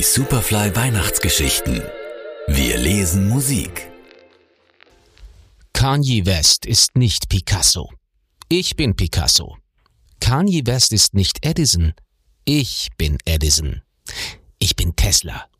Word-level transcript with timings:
Die 0.00 0.04
Superfly 0.04 0.74
Weihnachtsgeschichten. 0.74 1.82
Wir 2.48 2.78
lesen 2.78 3.28
Musik. 3.28 3.92
Kanye 5.74 6.24
West 6.24 6.64
ist 6.64 6.96
nicht 6.96 7.28
Picasso. 7.28 7.90
Ich 8.48 8.76
bin 8.76 8.96
Picasso. 8.96 9.58
Kanye 10.18 10.62
West 10.64 10.94
ist 10.94 11.12
nicht 11.12 11.44
Edison. 11.44 11.92
Ich 12.46 12.88
bin 12.96 13.18
Edison. 13.26 13.82
Ich 14.58 14.74
bin 14.74 14.96
Tesla. 14.96 15.50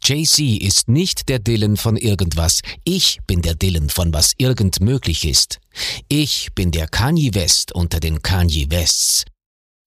JC 0.00 0.62
ist 0.62 0.86
nicht 0.86 1.28
der 1.28 1.40
Dylan 1.40 1.76
von 1.76 1.96
irgendwas. 1.96 2.60
Ich 2.84 3.18
bin 3.26 3.42
der 3.42 3.56
Dylan 3.56 3.90
von 3.90 4.14
was 4.14 4.30
irgend 4.38 4.80
möglich 4.80 5.24
ist. 5.24 5.58
Ich 6.08 6.54
bin 6.54 6.70
der 6.70 6.86
Kanye 6.86 7.34
West 7.34 7.72
unter 7.72 7.98
den 7.98 8.22
Kanye 8.22 8.70
Wests. 8.70 9.24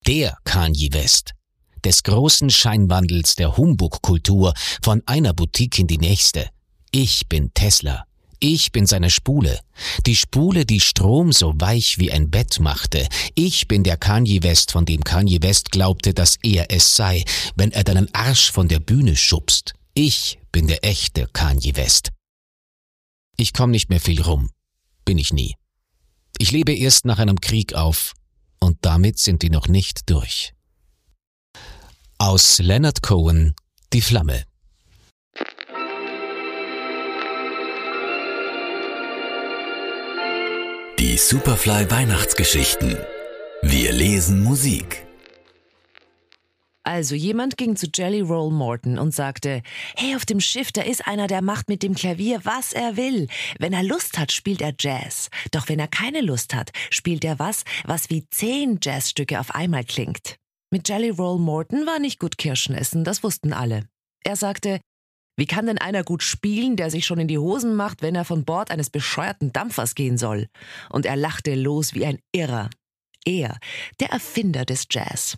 Der 0.06 0.38
Kanye 0.44 0.92
West 0.92 1.35
des 1.86 2.04
großen 2.04 2.50
Scheinwandels 2.50 3.36
der 3.36 3.56
Humbug-Kultur 3.56 4.54
von 4.82 5.04
einer 5.06 5.34
Boutique 5.34 5.80
in 5.80 5.88
die 5.88 6.00
nächste. 6.00 6.50
Ich 6.92 7.28
bin 7.30 7.54
Tesla. 7.54 8.06
Ich 8.40 8.72
bin 8.72 8.86
seine 8.86 9.10
Spule. 9.10 9.60
Die 10.06 10.16
Spule, 10.16 10.66
die 10.66 10.80
Strom 10.80 11.32
so 11.32 11.54
weich 11.56 11.98
wie 12.00 12.12
ein 12.12 12.30
Bett 12.30 12.60
machte. 12.60 13.08
Ich 13.34 13.68
bin 13.68 13.84
der 13.84 13.98
Kanye 13.98 14.44
West, 14.44 14.72
von 14.72 14.86
dem 14.86 15.04
Kanye 15.04 15.42
West 15.42 15.72
glaubte, 15.72 16.14
dass 16.14 16.38
er 16.44 16.72
es 16.72 16.96
sei, 16.96 17.24
wenn 17.56 17.72
er 17.72 17.84
deinen 17.84 18.14
Arsch 18.14 18.52
von 18.52 18.68
der 18.68 18.80
Bühne 18.80 19.16
schubst. 19.16 19.74
Ich 19.94 20.40
bin 20.52 20.68
der 20.68 20.84
echte 20.84 21.28
Kanye 21.32 21.76
West. 21.76 22.10
Ich 23.38 23.54
komm 23.54 23.72
nicht 23.72 23.90
mehr 23.90 24.02
viel 24.02 24.22
rum. 24.22 24.50
Bin 25.06 25.18
ich 25.18 25.32
nie. 25.32 25.56
Ich 26.38 26.52
lebe 26.52 26.74
erst 26.74 27.06
nach 27.06 27.20
einem 27.20 27.40
Krieg 27.40 27.74
auf. 27.74 28.14
Und 28.60 28.78
damit 28.82 29.20
sind 29.20 29.42
die 29.44 29.50
noch 29.50 29.68
nicht 29.68 30.10
durch. 30.10 30.55
Aus 32.18 32.60
Leonard 32.60 33.02
Cohen 33.02 33.56
Die 33.92 34.00
Flamme. 34.00 34.46
Die 40.98 41.18
Superfly 41.18 41.92
Weihnachtsgeschichten. 41.92 42.98
Wir 43.64 43.92
lesen 43.92 44.44
Musik. 44.44 45.06
Also 46.84 47.16
jemand 47.16 47.58
ging 47.58 47.76
zu 47.76 47.88
Jelly 47.94 48.22
Roll 48.22 48.52
Morton 48.52 48.98
und 48.98 49.14
sagte, 49.14 49.62
hey, 49.98 50.16
auf 50.16 50.26
dem 50.26 50.40
Schiff, 50.40 50.72
da 50.72 50.84
ist 50.84 51.06
einer, 51.06 51.28
der 51.28 51.42
macht 51.42 51.68
mit 51.68 51.84
dem 51.84 51.96
Klavier, 51.96 52.40
was 52.44 52.72
er 52.72 52.96
will. 52.96 53.28
Wenn 53.60 53.74
er 53.74 53.84
Lust 53.84 54.18
hat, 54.18 54.32
spielt 54.32 54.62
er 54.62 54.74
Jazz. 54.80 55.30
Doch 55.52 55.68
wenn 55.68 55.80
er 55.80 55.90
keine 55.90 56.22
Lust 56.22 56.56
hat, 56.56 56.72
spielt 56.92 57.26
er 57.26 57.40
was, 57.40 57.66
was 57.84 58.10
wie 58.10 58.26
zehn 58.30 58.80
Jazzstücke 58.82 59.42
auf 59.42 59.54
einmal 59.54 59.84
klingt. 59.84 60.38
Mit 60.72 60.90
Jelly 60.90 61.10
Roll 61.10 61.40
Morton 61.40 61.86
war 61.86 62.00
nicht 62.00 62.20
gut 62.20 62.38
Kirschen 62.38 62.76
essen, 62.76 63.04
das 63.04 63.24
wussten 63.24 63.54
alle. 63.54 63.88
Er 64.24 64.36
sagte, 64.36 64.80
wie 65.38 65.46
kann 65.46 65.66
denn 65.66 65.78
einer 65.78 66.04
gut 66.04 66.24
spielen, 66.24 66.78
der 66.78 66.90
sich 66.90 67.06
schon 67.06 67.20
in 67.20 67.28
die 67.28 67.38
Hosen 67.38 67.76
macht, 67.76 68.02
wenn 68.02 68.16
er 68.16 68.26
von 68.26 68.46
Bord 68.46 68.72
eines 68.72 68.90
bescheuerten 68.90 69.52
Dampfers 69.52 69.96
gehen 69.96 70.18
soll? 70.18 70.48
Und 70.90 71.06
er 71.06 71.18
lachte 71.18 71.56
los 71.56 71.94
wie 71.94 72.06
ein 72.06 72.20
Irrer. 72.34 72.70
Er, 73.26 73.58
der 74.00 74.12
Erfinder 74.12 74.66
des 74.66 74.88
Jazz. 74.90 75.38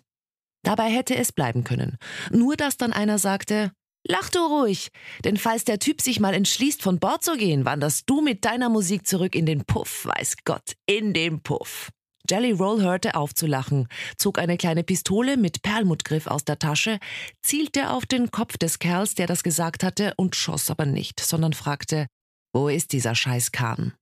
Dabei 0.62 0.90
hätte 0.90 1.16
es 1.16 1.32
bleiben 1.32 1.64
können. 1.64 1.96
Nur 2.30 2.56
dass 2.56 2.76
dann 2.76 2.92
einer 2.92 3.18
sagte, 3.18 3.72
Lach 4.06 4.30
du 4.30 4.38
ruhig, 4.38 4.90
denn 5.24 5.36
falls 5.36 5.64
der 5.64 5.80
Typ 5.80 6.00
sich 6.00 6.20
mal 6.20 6.32
entschließt, 6.32 6.82
von 6.82 6.98
Bord 6.98 7.24
zu 7.24 7.36
gehen, 7.36 7.64
wanderst 7.64 8.08
du 8.08 8.22
mit 8.22 8.44
deiner 8.44 8.68
Musik 8.68 9.06
zurück 9.06 9.34
in 9.34 9.44
den 9.44 9.64
Puff, 9.64 10.06
weiß 10.06 10.36
Gott, 10.44 10.76
in 10.86 11.12
den 11.12 11.42
Puff. 11.42 11.90
Jelly 12.30 12.52
Roll 12.52 12.82
hörte 12.82 13.14
auf 13.14 13.34
zu 13.34 13.46
lachen, 13.46 13.88
zog 14.16 14.38
eine 14.38 14.56
kleine 14.56 14.84
Pistole 14.84 15.36
mit 15.36 15.62
Perlmuttgriff 15.62 16.26
aus 16.26 16.44
der 16.44 16.58
Tasche, 16.58 16.98
zielte 17.42 17.90
auf 17.90 18.06
den 18.06 18.30
Kopf 18.30 18.58
des 18.58 18.78
Kerls, 18.78 19.14
der 19.14 19.26
das 19.26 19.42
gesagt 19.42 19.82
hatte, 19.82 20.12
und 20.16 20.36
schoss 20.36 20.70
aber 20.70 20.86
nicht, 20.86 21.20
sondern 21.20 21.52
fragte, 21.52 22.06
wo 22.52 22.68
ist 22.68 22.92
dieser 22.92 23.14
Scheißkahn? 23.14 23.94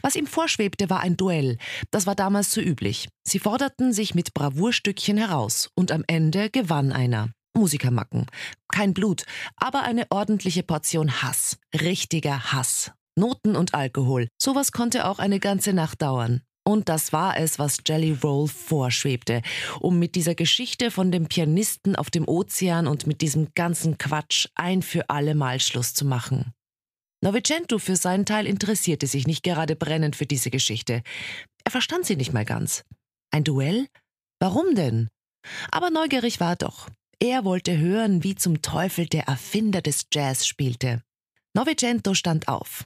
Was 0.00 0.16
ihm 0.16 0.26
vorschwebte, 0.26 0.90
war 0.90 1.00
ein 1.00 1.16
Duell. 1.16 1.58
Das 1.90 2.06
war 2.06 2.14
damals 2.14 2.52
so 2.52 2.60
üblich. 2.60 3.08
Sie 3.24 3.38
forderten 3.38 3.92
sich 3.92 4.14
mit 4.14 4.32
Bravourstückchen 4.34 5.16
heraus, 5.16 5.70
und 5.74 5.92
am 5.92 6.04
Ende 6.06 6.50
gewann 6.50 6.92
einer. 6.92 7.30
Musikermacken. 7.54 8.26
Kein 8.72 8.94
Blut, 8.94 9.24
aber 9.56 9.82
eine 9.82 10.06
ordentliche 10.10 10.62
Portion 10.62 11.22
Hass. 11.22 11.58
Richtiger 11.74 12.52
Hass. 12.52 12.92
Noten 13.18 13.56
und 13.56 13.74
Alkohol. 13.74 14.28
Sowas 14.40 14.72
konnte 14.72 15.06
auch 15.06 15.18
eine 15.18 15.38
ganze 15.38 15.74
Nacht 15.74 16.00
dauern. 16.00 16.42
Und 16.64 16.88
das 16.88 17.12
war 17.12 17.36
es, 17.36 17.58
was 17.58 17.78
Jelly 17.84 18.16
Roll 18.22 18.46
vorschwebte, 18.46 19.42
um 19.80 19.98
mit 19.98 20.14
dieser 20.14 20.34
Geschichte 20.34 20.90
von 20.90 21.10
dem 21.10 21.26
Pianisten 21.26 21.96
auf 21.96 22.10
dem 22.10 22.28
Ozean 22.28 22.86
und 22.86 23.06
mit 23.06 23.20
diesem 23.20 23.48
ganzen 23.54 23.98
Quatsch 23.98 24.46
ein 24.54 24.82
für 24.82 25.10
alle 25.10 25.34
Mal 25.34 25.58
Schluss 25.58 25.92
zu 25.94 26.04
machen. 26.04 26.52
Novicento 27.20 27.78
für 27.78 27.96
seinen 27.96 28.26
Teil 28.26 28.46
interessierte 28.46 29.06
sich 29.06 29.26
nicht 29.26 29.42
gerade 29.42 29.76
brennend 29.76 30.16
für 30.16 30.26
diese 30.26 30.50
Geschichte. 30.50 31.02
Er 31.64 31.70
verstand 31.70 32.06
sie 32.06 32.16
nicht 32.16 32.32
mal 32.32 32.44
ganz. 32.44 32.84
Ein 33.32 33.44
Duell? 33.44 33.86
Warum 34.40 34.74
denn? 34.74 35.08
Aber 35.70 35.90
neugierig 35.90 36.40
war 36.40 36.50
er 36.50 36.56
doch. 36.56 36.88
Er 37.20 37.44
wollte 37.44 37.78
hören, 37.78 38.24
wie 38.24 38.34
zum 38.34 38.62
Teufel 38.62 39.06
der 39.06 39.28
Erfinder 39.28 39.80
des 39.80 40.06
Jazz 40.12 40.46
spielte. 40.46 41.02
Novicento 41.54 42.14
stand 42.14 42.48
auf. 42.48 42.84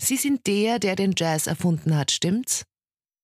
Sie 0.00 0.16
sind 0.16 0.46
der, 0.46 0.78
der 0.78 0.96
den 0.96 1.14
Jazz 1.16 1.46
erfunden 1.46 1.96
hat, 1.96 2.10
stimmt's? 2.10 2.64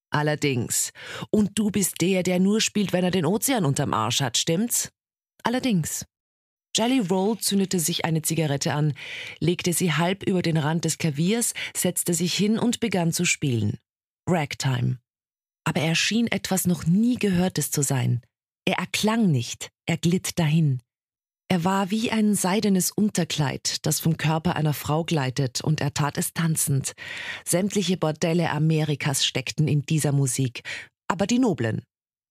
Allerdings. 0.09 0.91
Und 1.29 1.57
du 1.59 1.69
bist 1.69 1.95
der, 2.01 2.23
der 2.23 2.39
nur 2.39 2.61
spielt, 2.61 2.93
wenn 2.93 3.03
er 3.03 3.11
den 3.11 3.25
Ozean 3.25 3.65
unterm 3.65 3.93
Arsch 3.93 4.21
hat, 4.21 4.37
stimmt's? 4.37 4.89
Allerdings. 5.43 6.05
Jelly 6.75 6.99
Roll 6.99 7.37
zündete 7.39 7.79
sich 7.79 8.05
eine 8.05 8.21
Zigarette 8.21 8.73
an, 8.73 8.93
legte 9.39 9.73
sie 9.73 9.93
halb 9.93 10.23
über 10.23 10.41
den 10.41 10.57
Rand 10.57 10.85
des 10.85 10.97
Klaviers, 10.97 11.53
setzte 11.75 12.13
sich 12.13 12.35
hin 12.35 12.59
und 12.59 12.79
begann 12.79 13.11
zu 13.11 13.25
spielen. 13.25 13.79
Ragtime. 14.29 14.99
Aber 15.63 15.81
er 15.81 15.95
schien 15.95 16.27
etwas 16.27 16.67
noch 16.67 16.85
nie 16.85 17.15
Gehörtes 17.15 17.71
zu 17.71 17.81
sein. 17.81 18.21
Er 18.65 18.77
erklang 18.77 19.31
nicht, 19.31 19.71
er 19.85 19.97
glitt 19.97 20.37
dahin. 20.37 20.81
Er 21.49 21.63
war 21.63 21.91
wie 21.91 22.11
ein 22.11 22.35
seidenes 22.35 22.91
Unterkleid, 22.91 23.85
das 23.85 24.01
vom 24.01 24.17
Körper 24.17 24.57
einer 24.57 24.73
Frau 24.73 25.05
gleitet, 25.05 25.61
und 25.61 25.79
er 25.79 25.93
tat 25.93 26.17
es 26.17 26.33
tanzend. 26.33 26.91
Sämtliche 27.45 27.95
Bordelle 27.95 28.49
Amerikas 28.51 29.25
steckten 29.25 29.69
in 29.69 29.83
dieser 29.83 30.11
Musik, 30.11 30.63
aber 31.07 31.25
die 31.25 31.39
noblen. 31.39 31.83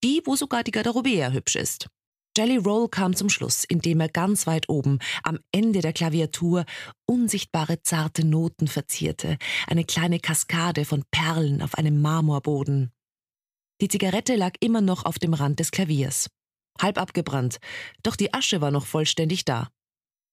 Die, 0.05 0.21
wo 0.27 0.37
sogar 0.37 0.65
die 0.65 0.71
Garderobe 0.71 1.11
eher 1.11 1.33
hübsch 1.33 1.57
ist. 1.57 1.89
Jelly 2.37 2.59
Roll 2.59 2.91
kam 2.91 3.17
zum 3.17 3.31
Schluss, 3.31 3.65
indem 3.65 4.01
er 4.01 4.11
ganz 4.11 4.47
weit 4.47 4.69
oben, 4.69 4.99
am 5.23 5.39
Ende 5.51 5.81
der 5.81 5.95
Klaviatur, 5.95 6.67
unsichtbare 7.07 7.81
zarte 7.83 8.27
Noten 8.27 8.69
verzierte, 8.69 9.39
eine 9.67 9.85
kleine 9.85 10.21
Kaskade 10.21 10.85
von 10.85 11.03
Perlen 11.11 11.63
auf 11.63 11.77
einem 11.77 12.03
Marmorboden. 12.03 12.93
Die 13.81 13.89
Zigarette 13.89 14.37
lag 14.37 14.53
immer 14.61 14.83
noch 14.83 15.07
auf 15.07 15.19
dem 15.19 15.33
Rand 15.33 15.61
des 15.61 15.71
Klaviers 15.71 16.29
halb 16.81 16.99
abgebrannt, 16.99 17.59
doch 18.03 18.17
die 18.17 18.33
Asche 18.35 18.61
war 18.61 18.71
noch 18.71 18.87
vollständig 18.87 19.45
da. 19.45 19.69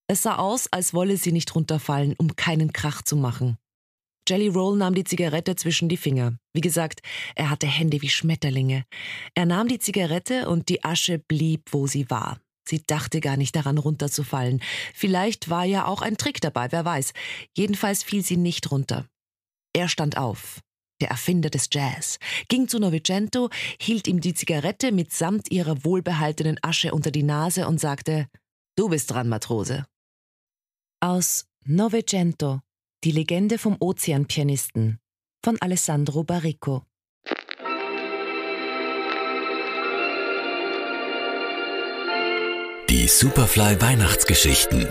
Es 0.07 0.23
sah 0.23 0.35
aus, 0.35 0.67
als 0.71 0.93
wolle 0.93 1.17
sie 1.17 1.31
nicht 1.31 1.55
runterfallen, 1.55 2.13
um 2.17 2.35
keinen 2.35 2.73
Krach 2.73 3.01
zu 3.01 3.15
machen. 3.15 3.57
Jelly 4.27 4.47
Roll 4.47 4.77
nahm 4.77 4.95
die 4.95 5.03
Zigarette 5.03 5.55
zwischen 5.55 5.89
die 5.89 5.97
Finger. 5.97 6.37
Wie 6.53 6.61
gesagt, 6.61 7.01
er 7.35 7.49
hatte 7.49 7.67
Hände 7.67 8.01
wie 8.01 8.09
Schmetterlinge. 8.09 8.85
Er 9.33 9.45
nahm 9.45 9.67
die 9.67 9.79
Zigarette 9.79 10.47
und 10.49 10.69
die 10.69 10.83
Asche 10.83 11.19
blieb, 11.19 11.69
wo 11.71 11.87
sie 11.87 12.09
war. 12.09 12.39
Sie 12.65 12.81
dachte 12.81 13.19
gar 13.19 13.35
nicht 13.35 13.55
daran, 13.55 13.77
runterzufallen. 13.77 14.61
Vielleicht 14.93 15.49
war 15.49 15.65
ja 15.65 15.85
auch 15.85 16.01
ein 16.01 16.15
Trick 16.15 16.39
dabei, 16.39 16.71
wer 16.71 16.85
weiß. 16.85 17.11
Jedenfalls 17.57 18.03
fiel 18.03 18.23
sie 18.23 18.37
nicht 18.37 18.71
runter. 18.71 19.05
Er 19.73 19.89
stand 19.89 20.17
auf 20.17 20.61
der 21.03 21.11
Erfinder 21.11 21.49
des 21.49 21.67
Jazz, 21.71 22.17
ging 22.47 22.69
zu 22.69 22.79
Novicento, 22.79 23.49
hielt 23.79 24.07
ihm 24.07 24.21
die 24.21 24.33
Zigarette 24.33 24.93
mitsamt 24.93 25.51
ihrer 25.51 25.83
wohlbehaltenen 25.83 26.57
Asche 26.61 26.93
unter 26.93 27.11
die 27.11 27.23
Nase 27.23 27.67
und 27.67 27.79
sagte: 27.79 28.27
Du 28.77 28.87
bist 28.87 29.11
dran, 29.11 29.27
Matrose. 29.27 29.85
Aus 31.01 31.45
Novecento, 31.65 32.61
die 33.03 33.11
Legende 33.11 33.57
vom 33.57 33.75
Ozeanpianisten 33.79 34.99
von 35.43 35.61
Alessandro 35.61 36.23
Barrico. 36.23 36.83
Die 42.89 43.07
Superfly 43.09 43.81
Weihnachtsgeschichten. 43.81 44.87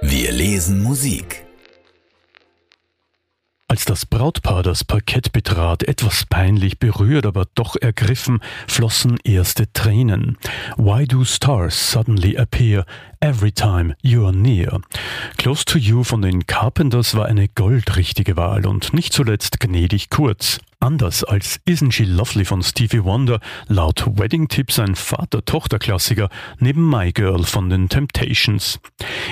Wir 0.00 0.32
lesen 0.32 0.82
Musik. 0.82 1.44
Als 3.72 3.86
das 3.86 4.04
Brautpaar 4.04 4.62
das 4.62 4.84
Parkett 4.84 5.32
betrat, 5.32 5.82
etwas 5.84 6.26
peinlich 6.26 6.78
berührt, 6.78 7.24
aber 7.24 7.46
doch 7.54 7.74
ergriffen, 7.80 8.40
flossen 8.68 9.16
erste 9.24 9.72
Tränen. 9.72 10.36
Why 10.76 11.06
do 11.06 11.24
stars 11.24 11.90
suddenly 11.90 12.36
appear 12.36 12.84
Every 13.20 13.50
Time 13.50 13.96
You're 14.04 14.32
Near. 14.32 14.82
Close 15.38 15.64
to 15.64 15.78
You 15.78 16.04
von 16.04 16.20
den 16.20 16.46
Carpenters 16.46 17.14
war 17.14 17.24
eine 17.24 17.48
goldrichtige 17.48 18.36
Wahl 18.36 18.66
und 18.66 18.92
nicht 18.92 19.14
zuletzt 19.14 19.58
gnädig 19.58 20.10
kurz. 20.10 20.60
Anders 20.82 21.22
als 21.22 21.60
Isn't 21.64 21.92
She 21.92 22.02
Lovely 22.02 22.44
von 22.44 22.60
Stevie 22.60 23.04
Wonder, 23.04 23.38
laut 23.68 24.04
Wedding 24.18 24.48
Tips 24.48 24.80
ein 24.80 24.96
Vater-Tochter-Klassiker 24.96 26.28
neben 26.58 26.90
My 26.90 27.12
Girl 27.12 27.44
von 27.44 27.70
den 27.70 27.88
Temptations. 27.88 28.80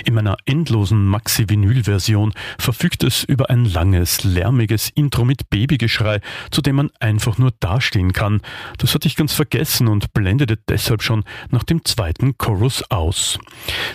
In 0.05 0.15
meiner 0.15 0.37
endlosen 0.45 1.05
Maxi-Vinyl-Version 1.07 2.33
verfügt 2.57 3.03
es 3.03 3.25
über 3.25 3.51
ein 3.51 3.65
langes, 3.65 4.23
lärmiges 4.23 4.91
Intro 4.91 5.25
mit 5.25 5.51
Babygeschrei, 5.51 6.21
zu 6.53 6.63
dem 6.63 6.77
man 6.77 6.91
einfach 7.01 7.37
nur 7.37 7.51
dastehen 7.59 8.13
kann. 8.13 8.43
Das 8.79 8.95
hatte 8.95 9.09
ich 9.09 9.17
ganz 9.17 9.33
vergessen 9.33 9.89
und 9.89 10.15
blendete 10.15 10.57
deshalb 10.69 11.03
schon 11.03 11.25
nach 11.51 11.65
dem 11.65 11.85
zweiten 11.85 12.39
Chorus 12.39 12.85
aus. 12.91 13.41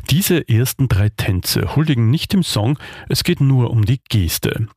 Diese 0.09 0.49
ersten 0.49 0.89
drei 0.89 1.07
Tänze 1.07 1.73
huldigen 1.77 2.09
nicht 2.09 2.33
dem 2.33 2.43
Song, 2.43 2.77
es 3.07 3.23
geht 3.23 3.39
nur 3.39 3.71
um 3.71 3.85
die 3.85 4.01
Geste. 4.09 4.67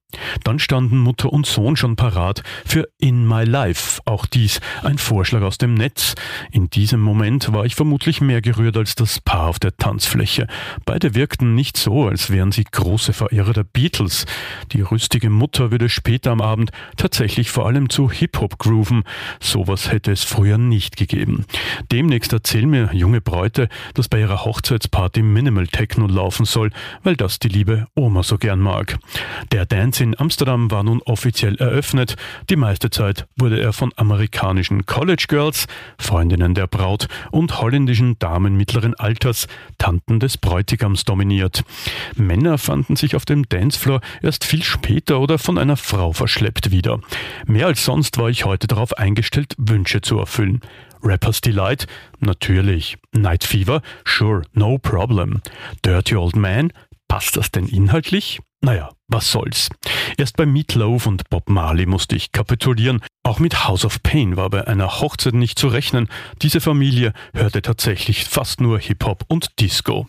Dann 0.43 0.58
standen 0.58 0.96
Mutter 0.99 1.31
und 1.31 1.44
Sohn 1.44 1.76
schon 1.76 1.96
parat 1.96 2.43
für 2.64 2.88
In 2.99 3.28
My 3.28 3.44
Life, 3.44 4.00
auch 4.06 4.25
dies 4.25 4.60
ein 4.82 4.96
Vorschlag 4.96 5.43
aus 5.43 5.58
dem 5.58 5.75
Netz. 5.75 6.14
In 6.50 6.70
diesem 6.70 7.00
Moment 7.00 7.52
war 7.52 7.66
ich 7.66 7.75
vermutlich 7.75 8.22
mehr 8.22 8.40
gerührt 8.40 8.78
als 8.78 8.94
das 8.94 9.20
Paar 9.20 9.49
auf 9.49 9.58
der 9.58 9.76
Tanzfläche. 9.76 10.46
Beide 10.87 11.14
wirkten 11.14 11.55
nicht 11.55 11.76
so, 11.76 12.08
als 12.08 12.31
wären 12.31 12.52
sie 12.52 12.64
große 12.64 13.12
Verehrer 13.12 13.52
der 13.52 13.64
Beatles. 13.64 14.25
Die 14.72 14.81
rüstige 14.81 15.28
Mutter 15.28 15.70
würde 15.70 15.90
später 15.90 16.31
am 16.31 16.40
Abend 16.40 16.70
tatsächlich 16.96 17.50
vor 17.50 17.66
allem 17.66 17.90
zu 17.90 18.11
Hip-Hop 18.11 18.58
grooven. 18.58 19.04
Sowas 19.40 19.93
hätte 19.93 20.12
es 20.12 20.25
früher 20.25 20.56
nicht 20.56 20.96
gegeben. 20.96 21.44
Demnächst 21.93 22.32
erzählen 22.32 22.70
mir 22.70 22.90
junge 22.94 23.20
Bräute, 23.20 23.69
dass 23.93 24.08
bei 24.08 24.20
ihrer 24.20 24.46
Hochzeitsparty 24.46 25.20
Minimal 25.20 25.66
Techno 25.66 26.06
laufen 26.06 26.46
soll, 26.46 26.70
weil 27.02 27.16
das 27.16 27.38
die 27.38 27.49
liebe 27.49 27.87
Oma 27.94 28.22
so 28.22 28.38
gern 28.38 28.61
mag. 28.61 28.99
Der 29.52 29.66
Dance 29.66 29.98
In 30.00 30.19
Amsterdam 30.19 30.71
war 30.71 30.85
nun 30.85 31.03
offiziell 31.03 31.56
eröffnet. 31.56 32.17
Die 32.50 32.56
meiste 32.56 32.91
Zeit 32.91 33.27
wurde 33.37 33.61
er 33.61 33.73
von 33.73 33.93
amerikanischen 33.97 34.87
College 34.87 35.25
Girls, 35.29 35.67
Freundinnen 35.99 36.55
der 36.55 36.67
Braut 36.67 37.09
und 37.31 37.61
holländischen 37.61 38.19
Damen 38.19 38.56
mittleren 38.56 38.95
Alters, 38.95 39.49
Tanten 39.77 40.21
des 40.21 40.39
Bräutigams 40.39 41.05
dominiert. 41.05 41.65
Männer 42.17 42.59
fanden 42.59 42.97
sich 42.97 43.17
auf 43.17 43.25
dem 43.25 43.49
Dancefloor 43.49 44.00
erst 44.23 44.45
viel 44.45 44.62
später 44.62 45.21
oder 45.21 45.39
von 45.39 45.59
einer 45.59 45.77
Frau 45.77 46.12
verschleppt 46.12 46.71
wieder. 46.71 47.00
Mehr 47.47 47.67
als 47.67 47.85
sonst 47.85 48.19
war 48.19 48.29
ich 48.29 48.45
heute 48.45 48.67
darauf 48.69 48.97
eingestellt, 48.97 49.55
Wünsche 49.59 50.00
zu 50.00 50.19
erfüllen. 50.19 50.61
Rappers 51.03 51.41
Delight? 51.41 51.87
Natürlich. 52.21 52.99
Night 53.12 53.45
Fever? 53.45 53.83
Sure, 54.05 54.43
no 54.53 54.79
problem. 54.79 55.43
Dirty 55.85 56.17
Old 56.17 56.37
Man? 56.37 56.73
Passt 57.09 57.37
das 57.37 57.50
denn 57.50 57.67
inhaltlich? 57.67 58.41
Naja, 58.61 58.91
was 59.08 59.31
soll's. 59.31 59.70
Erst 60.16 60.37
bei 60.37 60.46
Meatloaf 60.46 61.06
und 61.06 61.28
Bob 61.31 61.49
Marley 61.49 61.87
musste 61.87 62.14
ich 62.14 62.32
kapitulieren. 62.32 63.00
Auch 63.22 63.40
mit 63.40 63.66
House 63.66 63.84
of 63.84 64.02
Pain 64.02 64.37
war 64.37 64.49
bei 64.49 64.66
einer 64.66 65.00
Hochzeit 65.00 65.34
nicht 65.34 65.58
zu 65.58 65.69
rechnen. 65.69 66.08
Diese 66.40 66.60
Familie 66.60 67.12
hörte 67.34 67.60
tatsächlich 67.60 68.25
fast 68.25 68.60
nur 68.60 68.78
Hip-Hop 68.78 69.25
und 69.28 69.60
Disco. 69.60 70.06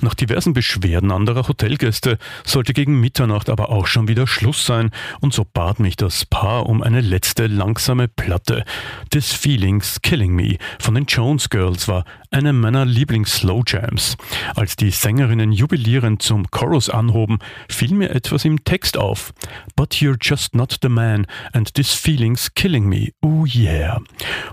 Nach 0.00 0.14
diversen 0.14 0.52
Beschwerden 0.52 1.12
anderer 1.12 1.46
Hotelgäste 1.46 2.18
sollte 2.44 2.72
gegen 2.72 3.00
Mitternacht 3.00 3.50
aber 3.50 3.70
auch 3.70 3.86
schon 3.86 4.08
wieder 4.08 4.26
Schluss 4.26 4.66
sein 4.66 4.90
und 5.20 5.32
so 5.32 5.44
bat 5.44 5.78
mich 5.78 5.96
das 5.96 6.24
Paar 6.24 6.66
um 6.66 6.82
eine 6.82 7.00
letzte 7.00 7.46
langsame 7.46 8.08
Platte. 8.08 8.64
This 9.10 9.32
Feelings 9.32 10.02
Killing 10.02 10.34
Me 10.34 10.56
von 10.80 10.94
den 10.94 11.06
Jones 11.06 11.50
Girls 11.50 11.86
war 11.88 12.04
eine 12.30 12.52
meiner 12.52 12.84
Lieblings-Slow-Jams. 12.84 14.16
Als 14.56 14.76
die 14.76 14.90
Sängerinnen 14.90 15.52
jubilierend 15.52 16.20
zum 16.20 16.50
Chorus 16.50 16.90
anhoben, 16.90 17.38
fiel 17.68 17.94
mir 17.94 18.10
etwas 18.10 18.35
im 18.44 18.64
Text 18.64 18.96
auf. 18.96 19.32
But 19.74 19.94
you're 19.94 20.18
just 20.20 20.54
not 20.54 20.78
the 20.82 20.88
man 20.88 21.26
and 21.52 21.72
this 21.74 21.92
feeling's 21.92 22.52
killing 22.54 22.88
me. 22.88 23.12
Oh 23.22 23.44
yeah. 23.46 24.00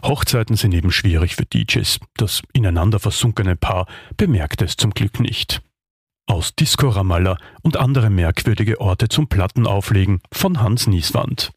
Hochzeiten 0.03 0.55
sind 0.55 0.73
eben 0.73 0.91
schwierig 0.91 1.35
für 1.35 1.45
DJs. 1.45 1.99
Das 2.15 2.41
ineinander 2.53 2.99
versunkene 2.99 3.55
Paar 3.55 3.87
bemerkt 4.17 4.61
es 4.61 4.75
zum 4.75 4.91
Glück 4.91 5.19
nicht. 5.19 5.61
Aus 6.25 6.55
Disco 6.55 6.87
Ramallah 6.87 7.37
und 7.63 7.77
andere 7.77 8.09
merkwürdige 8.09 8.79
Orte 8.79 9.09
zum 9.09 9.27
Plattenauflegen 9.27 10.21
von 10.31 10.61
Hans 10.61 10.87
Nieswand. 10.87 11.51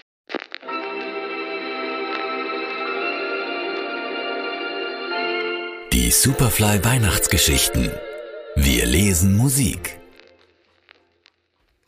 Die 5.92 6.10
Superfly 6.10 6.84
Weihnachtsgeschichten. 6.84 7.90
Wir 8.56 8.86
lesen 8.86 9.36
Musik. 9.36 9.98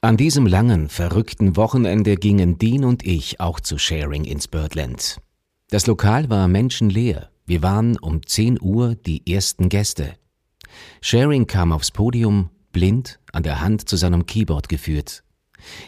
An 0.00 0.16
diesem 0.16 0.46
langen, 0.46 0.88
verrückten 0.88 1.56
Wochenende 1.56 2.14
gingen 2.14 2.56
Dean 2.56 2.84
und 2.84 3.04
ich 3.04 3.40
auch 3.40 3.58
zu 3.58 3.78
Sharing 3.78 4.24
ins 4.24 4.46
Birdland. 4.46 5.20
Das 5.70 5.88
Lokal 5.88 6.30
war 6.30 6.46
menschenleer. 6.46 7.30
Wir 7.46 7.64
waren 7.64 7.98
um 7.98 8.24
10 8.24 8.60
Uhr 8.62 8.94
die 8.94 9.28
ersten 9.28 9.68
Gäste. 9.68 10.14
Sharing 11.00 11.48
kam 11.48 11.72
aufs 11.72 11.90
Podium, 11.90 12.50
blind, 12.70 13.18
an 13.32 13.42
der 13.42 13.60
Hand 13.60 13.88
zu 13.88 13.96
seinem 13.96 14.24
Keyboard 14.24 14.68
geführt. 14.68 15.24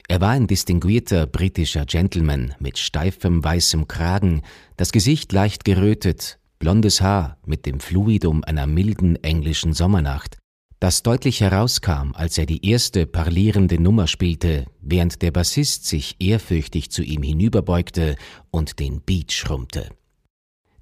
Er 0.09 0.21
war 0.21 0.31
ein 0.31 0.49
distinguierter 0.49 1.29
britischer 1.29 1.87
Gentleman 1.87 2.57
mit 2.59 2.79
steifem 2.79 3.45
weißem 3.45 3.87
Kragen, 3.87 4.43
das 4.77 4.91
Gesicht 4.91 5.31
leicht 5.31 5.65
gerötet, 5.65 6.41
blondes 6.59 7.01
Haar 7.01 7.39
mit 7.47 7.65
dem 7.65 7.79
Fluidum 7.79 8.43
einer 8.43 8.67
milden 8.67 9.23
englischen 9.23 9.73
Sommernacht, 9.73 10.40
das 10.81 11.03
deutlich 11.03 11.43
herauskam, 11.43 12.13
als 12.15 12.39
er 12.39 12.47
die 12.47 12.67
erste 12.67 13.07
parlierende 13.07 13.79
Nummer 13.79 14.07
spielte, 14.07 14.65
während 14.81 15.21
der 15.21 15.31
Bassist 15.31 15.87
sich 15.87 16.17
ehrfürchtig 16.19 16.91
zu 16.91 17.03
ihm 17.03 17.23
hinüberbeugte 17.23 18.17
und 18.51 18.81
den 18.81 19.03
Beat 19.03 19.31
schrummte. 19.31 19.91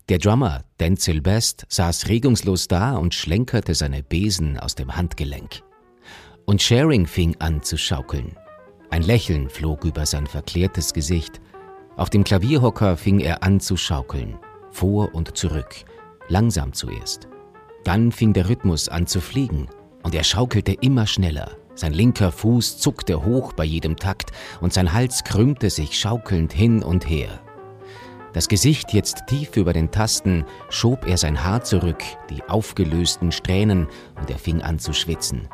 Der 0.09 0.19
Drummer, 0.19 0.65
Denzel 0.79 1.21
Best, 1.21 1.67
saß 1.69 2.09
regungslos 2.09 2.69
da 2.69 2.97
und 2.97 3.13
schlenkerte 3.13 3.75
seine 3.75 4.05
Besen 4.05 4.57
aus 4.59 4.77
dem 4.77 4.95
Handgelenk. 4.95 5.63
Und 6.47 6.63
Sharing 6.63 7.07
fing 7.07 7.37
an 7.41 7.63
zu 7.63 7.77
schaukeln. 7.77 8.37
Ein 8.91 9.03
Lächeln 9.03 9.51
flog 9.51 9.85
über 9.85 10.07
sein 10.07 10.29
verklärtes 10.29 10.95
Gesicht. 10.95 11.41
Auf 11.97 12.09
dem 12.09 12.23
Klavierhocker 12.23 12.97
fing 12.97 13.19
er 13.19 13.43
an 13.43 13.59
zu 13.59 13.77
schaukeln, 13.77 14.39
vor 14.71 15.13
und 15.15 15.37
zurück, 15.37 15.85
langsam 16.29 16.73
zuerst. 16.73 17.29
Dann 17.85 18.13
fing 18.13 18.33
der 18.33 18.49
Rhythmus 18.49 18.89
an 18.89 19.07
zu 19.07 19.21
fliegen 19.21 19.69
und 20.03 20.15
er 20.15 20.25
schaukelte 20.25 20.73
immer 20.73 21.07
schneller. 21.07 21.57
Sein 21.75 21.93
linker 21.93 22.33
Fuß 22.33 22.79
zuckte 22.79 23.25
hoch 23.25 23.53
bei 23.53 23.65
jedem 23.65 23.97
Takt 23.97 24.33
und 24.61 24.73
sein 24.73 24.93
Hals 24.93 25.23
krümmte 25.25 25.71
sich 25.71 25.99
schaukelnd 25.99 26.53
hin 26.53 26.83
und 26.83 27.09
her. 27.09 27.41
Das 28.33 28.49
Gesicht 28.49 28.93
jetzt 28.93 29.27
tief 29.27 29.57
über 29.57 29.73
den 29.73 29.91
Tasten, 29.91 30.45
schob 30.69 31.07
er 31.07 31.17
sein 31.17 31.43
Haar 31.43 31.65
zurück, 31.65 32.03
die 32.31 32.43
aufgelösten 32.49 33.33
Strähnen, 33.33 33.89
und 34.21 34.31
er 34.31 34.39
fing 34.39 34.61
an 34.61 34.79
zu 34.79 34.93
schwitzen. 34.93 35.49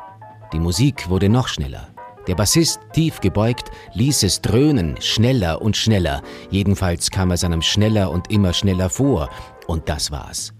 Die 0.51 0.59
Musik 0.59 1.09
wurde 1.09 1.29
noch 1.29 1.47
schneller. 1.47 1.87
Der 2.27 2.35
Bassist, 2.35 2.79
tief 2.91 3.21
gebeugt, 3.21 3.71
ließ 3.93 4.23
es 4.23 4.41
dröhnen, 4.41 4.99
schneller 4.99 5.61
und 5.61 5.77
schneller. 5.77 6.21
Jedenfalls 6.49 7.11
kam 7.11 7.31
er 7.31 7.37
seinem 7.37 7.61
schneller 7.61 8.09
und 8.11 8.31
immer 8.31 8.51
schneller 8.51 8.89
vor. 8.89 9.29
Und 9.67 9.87
das 9.87 10.11
war's. 10.11 10.53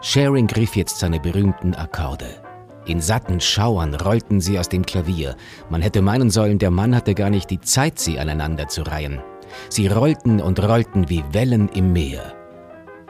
Sharing 0.00 0.48
griff 0.48 0.74
jetzt 0.76 0.98
seine 0.98 1.20
berühmten 1.20 1.74
Akkorde. 1.74 2.42
In 2.84 3.00
satten 3.00 3.40
Schauern 3.40 3.94
rollten 3.94 4.40
sie 4.40 4.58
aus 4.58 4.68
dem 4.68 4.84
Klavier. 4.84 5.36
Man 5.70 5.82
hätte 5.82 6.02
meinen 6.02 6.30
sollen, 6.30 6.58
der 6.58 6.70
Mann 6.70 6.96
hatte 6.96 7.14
gar 7.14 7.30
nicht 7.30 7.50
die 7.50 7.60
Zeit, 7.60 7.98
sie 7.98 8.18
aneinander 8.18 8.68
zu 8.68 8.82
reihen. 8.82 9.20
Sie 9.68 9.86
rollten 9.86 10.40
und 10.40 10.60
rollten 10.62 11.08
wie 11.08 11.22
Wellen 11.32 11.68
im 11.68 11.92
Meer. 11.92 12.34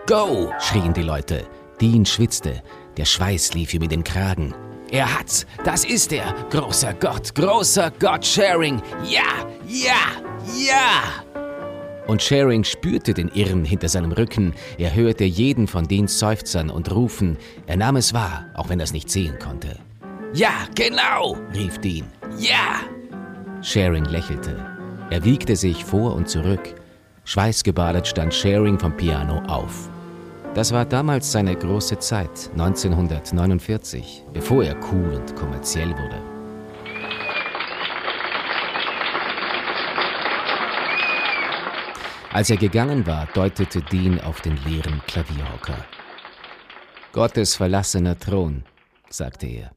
Go! 0.06 0.52
schrien 0.58 0.92
die 0.92 1.02
Leute. 1.02 1.46
Dean 1.80 2.04
schwitzte. 2.04 2.62
Der 2.96 3.04
Schweiß 3.04 3.54
lief 3.54 3.72
ihm 3.72 3.82
in 3.82 3.88
den 3.88 4.04
Kragen. 4.04 4.54
Er 4.90 5.18
hat's! 5.18 5.46
Das 5.64 5.84
ist 5.84 6.12
er! 6.12 6.34
Großer 6.50 6.92
Gott! 6.94 7.34
Großer 7.34 7.90
Gott! 7.98 8.26
Sharing! 8.26 8.82
Ja! 9.04 9.48
Ja! 9.66 9.94
Ja! 10.54 11.31
Und 12.06 12.22
Sharing 12.22 12.64
spürte 12.64 13.14
den 13.14 13.28
Irren 13.28 13.64
hinter 13.64 13.88
seinem 13.88 14.12
Rücken, 14.12 14.54
er 14.76 14.94
hörte 14.94 15.24
jeden 15.24 15.68
von 15.68 15.86
den 15.86 16.08
Seufzern 16.08 16.68
und 16.68 16.90
Rufen, 16.90 17.36
er 17.66 17.76
nahm 17.76 17.96
es 17.96 18.12
wahr, 18.12 18.46
auch 18.54 18.68
wenn 18.68 18.80
er 18.80 18.84
es 18.84 18.92
nicht 18.92 19.10
sehen 19.10 19.38
konnte. 19.38 19.76
Ja, 20.34 20.66
genau, 20.74 21.36
rief 21.54 21.78
Dean. 21.78 22.06
Ja! 22.38 22.80
Sharing 23.62 24.06
lächelte. 24.06 24.56
Er 25.10 25.24
wiegte 25.24 25.54
sich 25.54 25.84
vor 25.84 26.14
und 26.14 26.28
zurück. 26.28 26.74
Schweißgebadet 27.24 28.08
stand 28.08 28.34
Sharing 28.34 28.78
vom 28.78 28.96
Piano 28.96 29.40
auf. 29.46 29.88
Das 30.54 30.72
war 30.72 30.84
damals 30.84 31.30
seine 31.30 31.54
große 31.54 31.98
Zeit, 31.98 32.50
1949, 32.52 34.24
bevor 34.32 34.64
er 34.64 34.76
cool 34.92 35.14
und 35.14 35.36
kommerziell 35.36 35.90
wurde. 35.90 36.31
Als 42.32 42.48
er 42.48 42.56
gegangen 42.56 43.06
war, 43.06 43.26
deutete 43.34 43.82
Dean 43.82 44.18
auf 44.18 44.40
den 44.40 44.56
leeren 44.64 45.02
Klavierhocker. 45.06 45.84
Gottes 47.12 47.56
verlassener 47.56 48.18
Thron, 48.18 48.64
sagte 49.10 49.46
er. 49.46 49.72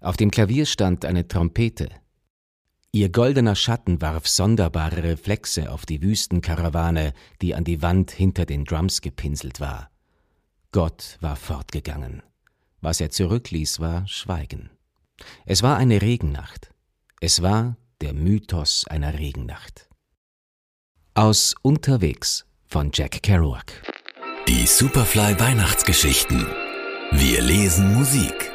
Auf 0.00 0.16
dem 0.16 0.30
Klavier 0.30 0.64
stand 0.64 1.04
eine 1.04 1.28
Trompete. 1.28 1.90
Ihr 2.92 3.10
goldener 3.10 3.56
Schatten 3.56 4.00
warf 4.00 4.26
sonderbare 4.26 5.02
Reflexe 5.02 5.70
auf 5.70 5.84
die 5.84 6.00
Wüstenkarawane, 6.00 7.12
die 7.42 7.54
an 7.54 7.64
die 7.64 7.82
Wand 7.82 8.10
hinter 8.10 8.46
den 8.46 8.64
Drums 8.64 9.02
gepinselt 9.02 9.60
war. 9.60 9.90
Gott 10.72 11.18
war 11.20 11.36
fortgegangen. 11.36 12.22
Was 12.80 13.02
er 13.02 13.10
zurückließ, 13.10 13.80
war 13.80 14.08
Schweigen. 14.08 14.70
Es 15.44 15.62
war 15.62 15.76
eine 15.76 16.00
Regennacht. 16.00 16.72
Es 17.20 17.42
war 17.42 17.76
der 18.00 18.14
Mythos 18.14 18.86
einer 18.88 19.18
Regennacht. 19.18 19.89
Aus 21.20 21.54
Unterwegs 21.60 22.46
von 22.66 22.92
Jack 22.94 23.22
Kerouac. 23.22 23.74
Die 24.48 24.66
Superfly 24.66 25.38
Weihnachtsgeschichten. 25.38 26.46
Wir 27.10 27.42
lesen 27.42 27.92
Musik. 27.92 28.50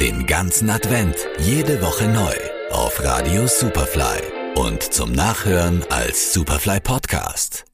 Den 0.00 0.26
ganzen 0.26 0.68
Advent, 0.68 1.14
jede 1.38 1.80
Woche 1.80 2.08
neu. 2.08 2.34
Auf 2.72 3.04
Radio 3.04 3.46
Superfly. 3.46 4.56
Und 4.56 4.82
zum 4.82 5.12
Nachhören 5.12 5.84
als 5.90 6.32
Superfly 6.32 6.80
Podcast. 6.80 7.67